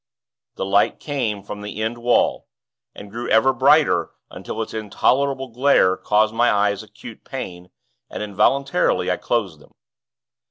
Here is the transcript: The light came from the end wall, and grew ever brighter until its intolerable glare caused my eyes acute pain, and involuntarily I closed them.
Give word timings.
The 0.55 0.65
light 0.65 0.99
came 0.99 1.43
from 1.43 1.61
the 1.61 1.83
end 1.83 1.99
wall, 1.99 2.47
and 2.95 3.11
grew 3.11 3.29
ever 3.29 3.53
brighter 3.53 4.09
until 4.31 4.59
its 4.63 4.73
intolerable 4.73 5.49
glare 5.49 5.95
caused 5.95 6.33
my 6.33 6.51
eyes 6.51 6.81
acute 6.81 7.23
pain, 7.23 7.69
and 8.09 8.23
involuntarily 8.23 9.11
I 9.11 9.17
closed 9.17 9.59
them. 9.59 9.75